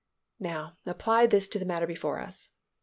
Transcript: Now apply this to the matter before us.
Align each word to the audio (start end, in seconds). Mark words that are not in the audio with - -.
Now 0.39 0.79
apply 0.87 1.27
this 1.27 1.47
to 1.49 1.59
the 1.59 1.65
matter 1.65 1.85
before 1.85 2.17
us. 2.19 2.49